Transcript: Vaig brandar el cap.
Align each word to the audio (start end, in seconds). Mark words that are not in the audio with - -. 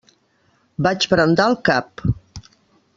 Vaig 0.87 1.07
brandar 1.13 1.47
el 1.53 1.59
cap. 1.71 2.07